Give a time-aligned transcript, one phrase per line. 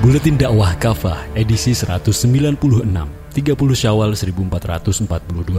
[0.00, 2.56] Buletin Dakwah Kafah edisi 196 30
[3.76, 5.04] Syawal 1442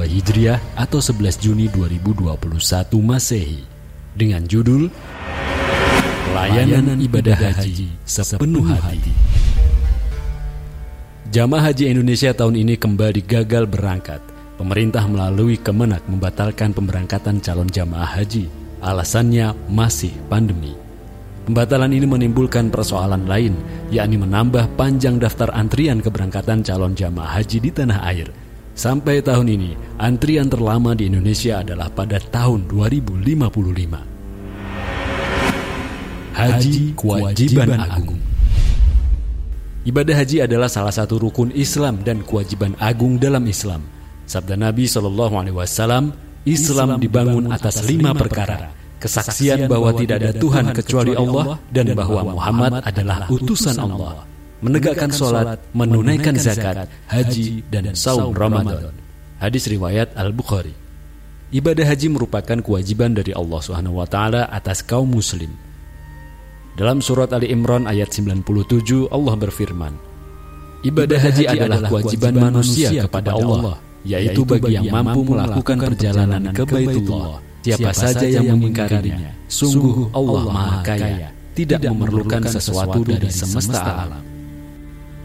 [0.02, 2.42] Hijriah atau 11 Juni 2021
[3.06, 3.62] Masehi
[4.18, 4.90] dengan judul
[6.26, 9.14] Pelayanan Ibadah Haji Sepenuh Hati.
[11.30, 14.26] Jamaah Haji Indonesia tahun ini kembali gagal berangkat.
[14.58, 18.50] Pemerintah melalui Kemenak membatalkan pemberangkatan calon jamaah haji.
[18.82, 20.81] Alasannya masih pandemi.
[21.42, 23.58] Pembatalan ini menimbulkan persoalan lain,
[23.90, 28.30] yakni menambah panjang daftar antrian keberangkatan calon jamaah haji di tanah air.
[28.78, 34.06] Sampai tahun ini, antrian terlama di Indonesia adalah pada tahun 2055.
[36.32, 38.22] Haji Kewajiban Agung
[39.82, 43.82] Ibadah haji adalah salah satu rukun Islam dan kewajiban agung dalam Islam.
[44.30, 46.14] Sabda Nabi Shallallahu Alaihi Wasallam,
[46.46, 52.86] Islam dibangun atas lima perkara kesaksian bahwa tidak ada Tuhan kecuali Allah dan bahwa Muhammad
[52.86, 54.24] adalah utusan Allah,
[54.62, 58.94] menegakkan sholat, menunaikan zakat, haji, dan saum Ramadan.
[59.42, 60.78] Hadis riwayat Al-Bukhari.
[61.52, 65.52] Ibadah haji merupakan kewajiban dari Allah Subhanahu wa taala atas kaum muslim.
[66.80, 69.94] Dalam surat Ali Imran ayat 97 Allah berfirman,
[70.88, 77.51] Ibadah haji adalah kewajiban manusia kepada Allah, yaitu bagi yang mampu melakukan perjalanan ke Baitullah
[77.62, 84.24] Siapa saja yang mengingkarinya, sungguh Allah Maha Kaya, tidak memerlukan sesuatu dari semesta alam.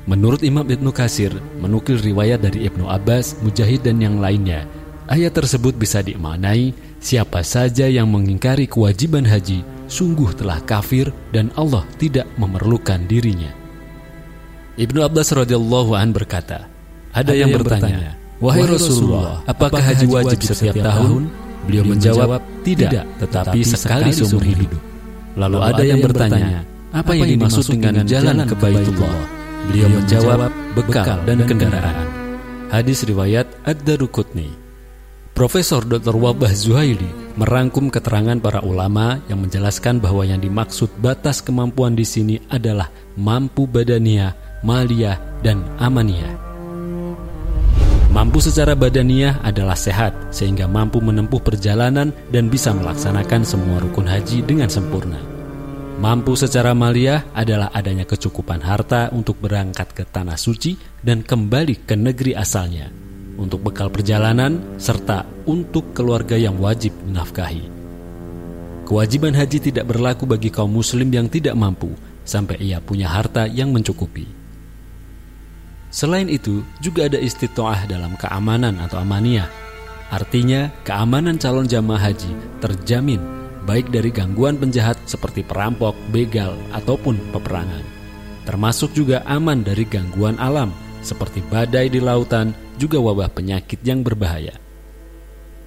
[0.07, 4.63] Menurut Imam Ibnu Kasir, menukil riwayat dari Ibnu Abbas, Mujahid dan yang lainnya,
[5.11, 6.71] ayat tersebut bisa dimaknai
[7.03, 13.51] siapa saja yang mengingkari kewajiban haji, sungguh telah kafir dan Allah tidak memerlukan dirinya.
[14.77, 16.69] Ibnu Abbas radhiyallahu an berkata,
[17.11, 21.46] ada, yang, yang bertanya, wahai Rasulullah, apakah haji wajib setiap tahun?
[21.67, 24.71] Beliau menjawab, tidak, tetapi sekali seumur hidup.
[25.37, 26.63] Lalu ada yang bertanya,
[26.95, 29.15] apa yang dimaksud dengan jalan ke Baitullah?
[29.67, 32.07] Beliau menjawab, bekal dan kendaraan.
[32.71, 34.67] Hadis riwayat Ad-Darukutni.
[35.37, 36.17] Profesor Dr.
[36.17, 42.41] Wabah Zuhaili merangkum keterangan para ulama yang menjelaskan bahwa yang dimaksud batas kemampuan di sini
[42.49, 42.89] adalah
[43.21, 44.33] mampu badaniah,
[44.65, 46.46] maliyah, dan amaniyah.
[48.17, 54.41] Mampu secara badaniah adalah sehat, sehingga mampu menempuh perjalanan dan bisa melaksanakan semua rukun haji
[54.41, 55.21] dengan sempurna.
[56.01, 61.93] Mampu secara maliah adalah adanya kecukupan harta untuk berangkat ke tanah suci dan kembali ke
[61.93, 62.89] negeri asalnya,
[63.37, 67.69] untuk bekal perjalanan, serta untuk keluarga yang wajib menafkahi.
[68.89, 71.93] Kewajiban haji tidak berlaku bagi kaum muslim yang tidak mampu,
[72.25, 74.36] sampai ia punya harta yang mencukupi.
[75.89, 79.49] Selain itu, juga ada istitoah dalam keamanan atau amaniyah.
[80.13, 82.33] Artinya, keamanan calon jamaah haji
[82.63, 83.37] terjamin
[83.67, 87.83] baik dari gangguan penjahat seperti perampok, begal, ataupun peperangan.
[88.47, 90.71] Termasuk juga aman dari gangguan alam
[91.03, 94.55] seperti badai di lautan, juga wabah penyakit yang berbahaya.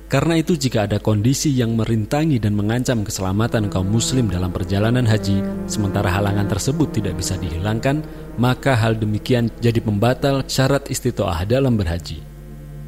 [0.09, 5.69] Karena itu jika ada kondisi yang merintangi dan mengancam keselamatan kaum muslim dalam perjalanan haji,
[5.69, 8.01] sementara halangan tersebut tidak bisa dihilangkan,
[8.39, 12.23] maka hal demikian jadi pembatal syarat istitoah dalam berhaji.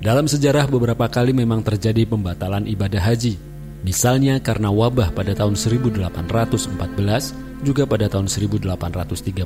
[0.02, 3.38] Dalam sejarah beberapa kali memang terjadi pembatalan ibadah haji,
[3.84, 9.46] misalnya karena wabah pada tahun 1814, juga pada tahun 1837,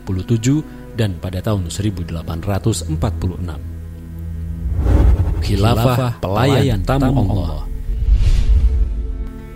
[0.95, 2.95] dan pada tahun 1846.
[5.43, 7.67] Khilafah pelayan tamu Allah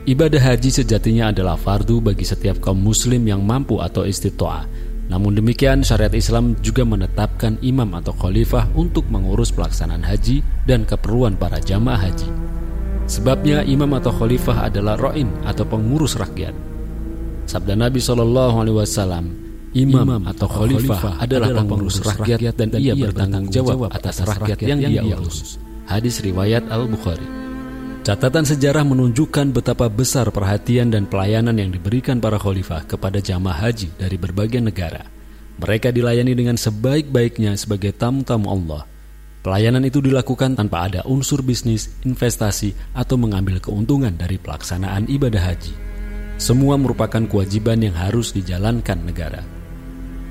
[0.09, 4.65] Ibadah haji sejatinya adalah fardu bagi setiap kaum muslim yang mampu atau istitoah.
[5.09, 11.33] Namun demikian syariat Islam juga menetapkan imam atau khalifah untuk mengurus pelaksanaan haji dan keperluan
[11.33, 12.29] para jamaah haji.
[13.09, 16.53] Sebabnya imam atau khalifah adalah ro'in atau pengurus rakyat.
[17.49, 18.21] Sabda Nabi saw,
[19.73, 25.57] imam atau khalifah adalah pengurus rakyat dan ia bertanggung jawab atas rakyat yang dia urus.
[25.89, 27.48] Hadis riwayat Al-Bukhari.
[28.09, 33.93] Catatan sejarah menunjukkan betapa besar perhatian dan pelayanan yang diberikan para khalifah kepada jamaah haji
[34.01, 35.05] dari berbagai negara.
[35.61, 38.89] Mereka dilayani dengan sebaik-baiknya sebagai tamu-tamu Allah.
[39.45, 45.77] Pelayanan itu dilakukan tanpa ada unsur bisnis, investasi, atau mengambil keuntungan dari pelaksanaan ibadah haji.
[46.41, 49.45] Semua merupakan kewajiban yang harus dijalankan negara.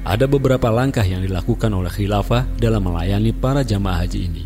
[0.03, 4.45] Ada beberapa langkah yang dilakukan oleh khilafah dalam melayani para jamaah haji ini.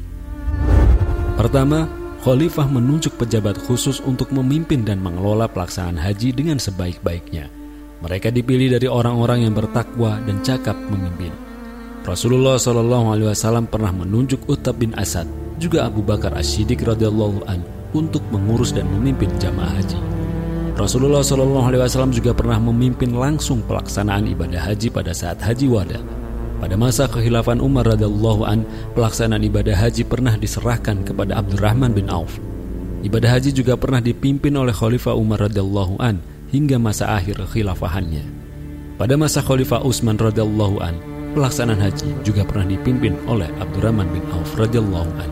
[1.40, 7.50] Pertama, Khalifah menunjuk pejabat khusus untuk memimpin dan mengelola pelaksanaan haji dengan sebaik-baiknya.
[7.98, 11.34] Mereka dipilih dari orang-orang yang bertakwa dan cakap memimpin.
[12.06, 15.26] Rasulullah Shallallahu Alaihi Wasallam pernah menunjuk Utab bin Asad,
[15.58, 19.98] juga Abu Bakar As-Siddiq radhiyallahu an untuk mengurus dan memimpin jamaah haji.
[20.78, 25.98] Rasulullah Shallallahu Alaihi Wasallam juga pernah memimpin langsung pelaksanaan ibadah haji pada saat haji wada.
[26.62, 28.62] Pada masa kekhilafan Umar radhiallahu an,
[28.94, 32.38] pelaksanaan ibadah haji pernah diserahkan kepada Abdurrahman bin Auf.
[33.02, 36.22] Ibadah haji juga pernah dipimpin oleh Khalifah Umar radhiallahu an
[36.54, 38.22] hingga masa akhir kekhilafahannya.
[38.94, 41.02] Pada masa Khalifah Utsman radhiallahu an,
[41.34, 45.30] pelaksanaan haji juga pernah dipimpin oleh Abdurrahman bin Auf radhiallahu an.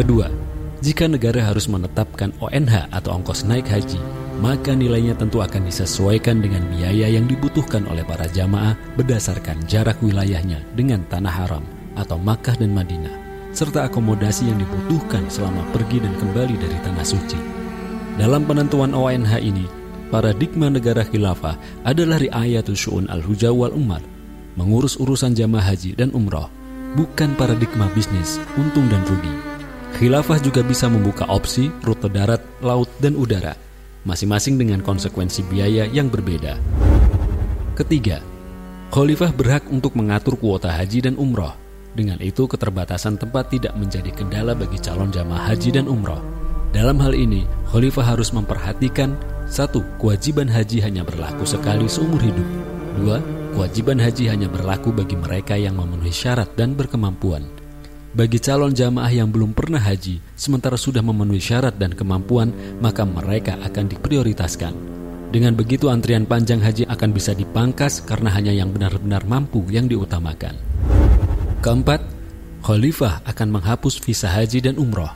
[0.00, 0.32] Kedua,
[0.80, 4.00] jika negara harus menetapkan ONH atau ongkos naik haji,
[4.36, 10.60] maka nilainya tentu akan disesuaikan dengan biaya yang dibutuhkan oleh para jamaah berdasarkan jarak wilayahnya
[10.76, 11.64] dengan tanah haram
[11.96, 13.16] atau Makkah dan Madinah,
[13.56, 17.40] serta akomodasi yang dibutuhkan selama pergi dan kembali dari tanah suci.
[18.20, 19.64] Dalam penentuan ONH ini,
[20.12, 21.56] paradigma negara khilafah
[21.88, 24.04] adalah riayatul syu'un al-hujah wal umar,
[24.60, 26.52] mengurus urusan jamaah haji dan umroh,
[26.92, 29.32] bukan paradigma bisnis, untung dan rugi.
[29.96, 33.56] Khilafah juga bisa membuka opsi rute darat, laut, dan udara–
[34.06, 36.54] masing-masing dengan konsekuensi biaya yang berbeda.
[37.74, 38.22] Ketiga,
[38.94, 41.52] khalifah berhak untuk mengatur kuota haji dan umroh.
[41.92, 46.22] Dengan itu, keterbatasan tempat tidak menjadi kendala bagi calon jamaah haji dan umroh.
[46.70, 49.18] Dalam hal ini, khalifah harus memperhatikan
[49.50, 52.48] satu, kewajiban haji hanya berlaku sekali seumur hidup.
[52.96, 53.18] Dua,
[53.58, 57.65] kewajiban haji hanya berlaku bagi mereka yang memenuhi syarat dan berkemampuan.
[58.14, 63.58] Bagi calon jamaah yang belum pernah haji, sementara sudah memenuhi syarat dan kemampuan, maka mereka
[63.66, 64.74] akan diprioritaskan.
[65.34, 70.54] Dengan begitu antrian panjang haji akan bisa dipangkas karena hanya yang benar-benar mampu yang diutamakan.
[71.66, 71.98] Keempat,
[72.62, 75.10] khalifah akan menghapus visa haji dan umroh.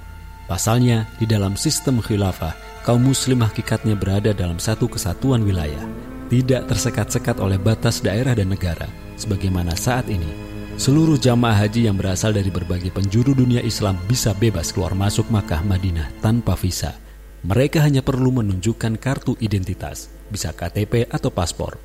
[0.51, 5.87] Pasalnya, di dalam sistem khilafah, kaum muslim hakikatnya berada dalam satu kesatuan wilayah,
[6.27, 10.50] tidak tersekat-sekat oleh batas daerah dan negara, sebagaimana saat ini
[10.81, 15.61] Seluruh jamaah haji yang berasal dari berbagai penjuru dunia Islam bisa bebas keluar masuk Makkah
[15.61, 16.97] Madinah tanpa visa.
[17.45, 21.77] Mereka hanya perlu menunjukkan kartu identitas, bisa KTP atau paspor.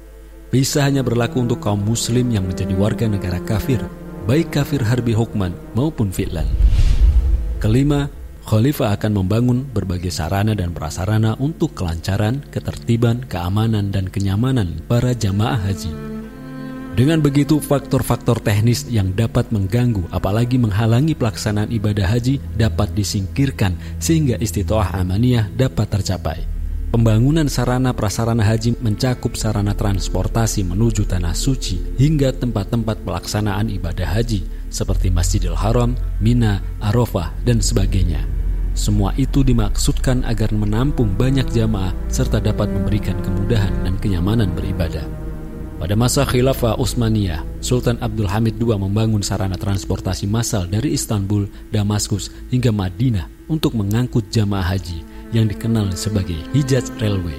[0.47, 3.83] Visa hanya berlaku untuk kaum muslim yang menjadi warga negara kafir,
[4.31, 6.47] baik kafir harbi hukman maupun fi'lan.
[7.59, 8.07] Kelima,
[8.47, 15.59] Khalifah akan membangun berbagai sarana dan prasarana untuk kelancaran, ketertiban, keamanan, dan kenyamanan para jamaah
[15.67, 16.15] haji.
[16.95, 24.39] Dengan begitu, faktor-faktor teknis yang dapat mengganggu apalagi menghalangi pelaksanaan ibadah haji dapat disingkirkan sehingga
[24.39, 26.47] istitoah amaniyah dapat tercapai.
[26.95, 34.47] Pembangunan sarana prasarana haji mencakup sarana transportasi menuju tanah suci hingga tempat-tempat pelaksanaan ibadah haji
[34.71, 38.23] seperti Masjidil Haram, Mina, Arafah, dan sebagainya.
[38.71, 45.24] Semua itu dimaksudkan agar menampung banyak jamaah serta dapat memberikan kemudahan dan kenyamanan beribadah.
[45.85, 52.33] Pada masa khilafah Utsmaniyah, Sultan Abdul Hamid II membangun sarana transportasi massal dari Istanbul, Damaskus,
[52.49, 57.37] hingga Madinah untuk mengangkut jamaah haji yang dikenal sebagai Hijaz Railway.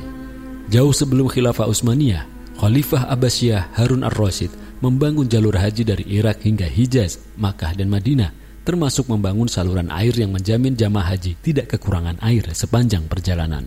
[0.71, 2.23] Jauh sebelum khilafah Utsmaniyah,
[2.63, 8.31] Khalifah Abbasiyah Harun ar-Rasyid membangun jalur haji dari Irak hingga Hijaz, Makkah, dan Madinah,
[8.63, 13.67] termasuk membangun saluran air yang menjamin jamaah haji tidak kekurangan air sepanjang perjalanan.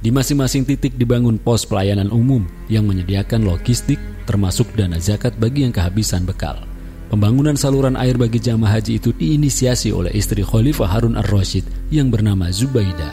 [0.00, 5.76] Di masing-masing titik dibangun pos pelayanan umum yang menyediakan logistik termasuk dana zakat bagi yang
[5.76, 6.56] kehabisan bekal.
[7.12, 12.48] Pembangunan saluran air bagi jamaah haji itu diinisiasi oleh istri Khalifah Harun ar-Rasyid yang bernama
[12.48, 13.12] Zubaida.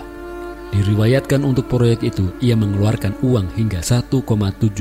[0.72, 4.24] Diriwayatkan untuk proyek itu, ia mengeluarkan uang hingga 1,7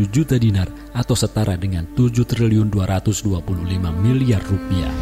[0.07, 3.35] juta dinar atau setara dengan 7 triliun 225
[3.99, 4.93] miliar rupiah.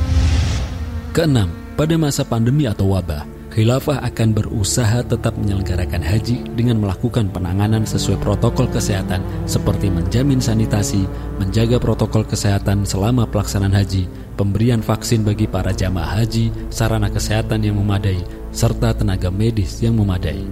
[1.13, 7.87] Keenam, pada masa pandemi atau wabah, Khilafah akan berusaha tetap menyelenggarakan haji dengan melakukan penanganan
[7.87, 11.07] sesuai protokol kesehatan seperti menjamin sanitasi,
[11.39, 17.79] menjaga protokol kesehatan selama pelaksanaan haji, pemberian vaksin bagi para jamaah haji, sarana kesehatan yang
[17.79, 18.19] memadai,
[18.51, 20.43] serta tenaga medis yang memadai.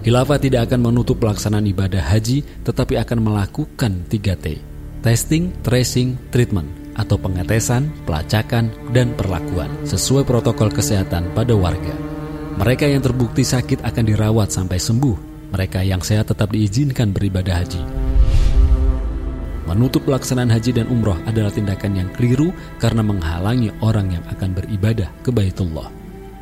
[0.00, 4.56] Khilafah tidak akan menutup pelaksanaan ibadah haji tetapi akan melakukan 3T,
[5.04, 11.96] testing, tracing, treatment atau pengetesan, pelacakan, dan perlakuan sesuai protokol kesehatan pada warga.
[12.60, 15.48] Mereka yang terbukti sakit akan dirawat sampai sembuh.
[15.56, 17.82] Mereka yang sehat tetap diizinkan beribadah haji.
[19.64, 22.50] Menutup pelaksanaan haji dan umroh adalah tindakan yang keliru
[22.82, 25.88] karena menghalangi orang yang akan beribadah ke Baitullah.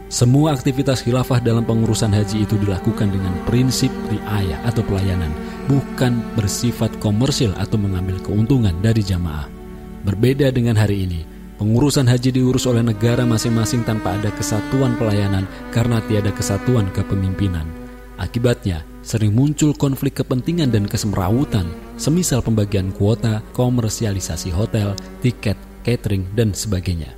[0.08, 5.28] Semua aktivitas khilafah dalam pengurusan haji itu dilakukan dengan prinsip riayah atau pelayanan,
[5.68, 9.57] bukan bersifat komersil atau mengambil keuntungan dari jamaah.
[10.06, 11.26] Berbeda dengan hari ini,
[11.58, 15.42] pengurusan haji diurus oleh negara masing-masing tanpa ada kesatuan pelayanan
[15.74, 17.66] karena tiada kesatuan kepemimpinan.
[18.18, 21.66] Akibatnya, sering muncul konflik kepentingan dan kesemrawutan,
[21.98, 27.10] semisal pembagian kuota, komersialisasi hotel, tiket, catering, dan sebagainya.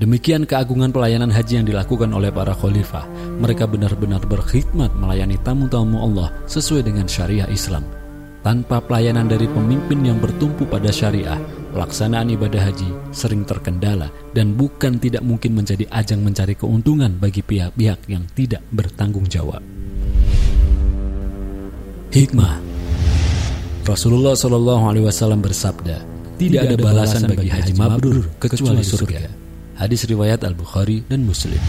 [0.00, 3.04] Demikian keagungan pelayanan haji yang dilakukan oleh para khalifah.
[3.44, 7.99] Mereka benar-benar berkhidmat melayani tamu-tamu Allah sesuai dengan syariah Islam
[8.40, 11.36] Tanpa pelayanan dari pemimpin yang bertumpu pada syariah,
[11.76, 18.00] pelaksanaan ibadah haji sering terkendala dan bukan tidak mungkin menjadi ajang mencari keuntungan bagi pihak-pihak
[18.08, 19.60] yang tidak bertanggung jawab.
[22.10, 22.64] Hikmah
[23.84, 26.00] Rasulullah Shallallahu Alaihi Wasallam bersabda,
[26.40, 29.20] tidak ada balasan bagi haji mabrur kecuali surga.
[29.76, 31.60] Hadis riwayat Al Bukhari dan Muslim.